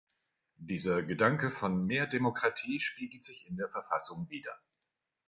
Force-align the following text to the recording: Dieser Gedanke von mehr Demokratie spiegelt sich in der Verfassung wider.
Dieser 0.57 1.03
Gedanke 1.03 1.51
von 1.51 1.85
mehr 1.85 2.07
Demokratie 2.07 2.79
spiegelt 2.79 3.23
sich 3.23 3.45
in 3.47 3.55
der 3.55 3.69
Verfassung 3.69 4.27
wider. 4.31 4.57